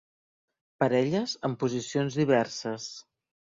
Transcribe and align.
Parelles 0.83 1.35
en 1.51 1.55
posicions 1.65 2.19
diverses. 2.25 2.91